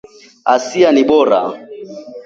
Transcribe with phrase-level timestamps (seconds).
[0.53, 1.41] asia ni bara